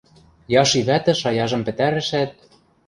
[0.61, 2.31] Яши вӓтӹ шаяжым пӹтӓрӹшӓт: